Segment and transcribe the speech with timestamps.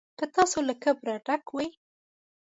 [0.17, 1.69] که تاسو له کبره ډک وئ.